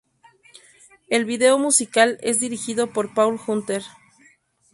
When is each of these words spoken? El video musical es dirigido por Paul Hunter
El 1.09 1.25
video 1.25 1.59
musical 1.59 2.17
es 2.21 2.39
dirigido 2.39 2.87
por 2.91 3.13
Paul 3.13 3.39
Hunter 3.45 3.83